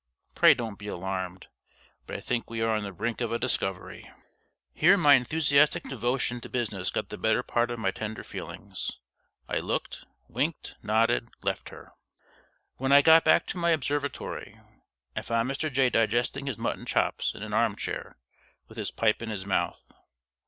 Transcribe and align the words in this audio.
Pray 0.33 0.55
don't 0.55 0.79
be 0.79 0.87
alarmed, 0.87 1.45
but 2.07 2.15
I 2.15 2.21
think 2.21 2.49
we 2.49 2.59
are 2.63 2.75
on 2.75 2.81
the 2.81 2.91
brink 2.91 3.21
of 3.21 3.31
a 3.31 3.37
discovery." 3.37 4.09
Here 4.73 4.97
my 4.97 5.13
enthusiastic 5.13 5.83
devotion 5.83 6.41
to 6.41 6.49
business 6.49 6.89
got 6.89 7.09
the 7.09 7.19
better 7.19 7.43
part 7.43 7.69
of 7.69 7.77
my 7.77 7.91
tender 7.91 8.23
feelings. 8.23 8.93
I 9.47 9.59
looked 9.59 10.05
winked 10.27 10.73
nodded 10.81 11.29
left 11.43 11.69
her. 11.69 11.91
When 12.77 12.91
I 12.91 13.03
got 13.03 13.23
back 13.23 13.45
to 13.49 13.59
my 13.59 13.69
observatory, 13.69 14.59
I 15.15 15.21
found 15.21 15.47
Mr. 15.51 15.71
Jay 15.71 15.91
digesting 15.91 16.47
his 16.47 16.57
mutton 16.57 16.87
chops 16.87 17.35
in 17.35 17.43
an 17.43 17.53
armchair, 17.53 18.17
with 18.67 18.79
his 18.79 18.89
pipe 18.89 19.21
in 19.21 19.29
his 19.29 19.45
mouth. 19.45 19.85